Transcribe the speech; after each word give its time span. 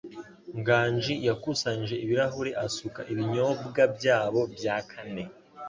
Nganji 0.57 1.13
yakusanyije 1.27 1.95
ibirahure 2.03 2.51
asuka 2.65 3.01
ibinyobwa 3.11 3.81
byabo 3.95 4.41
bya 4.55 4.77
kane. 4.89 5.23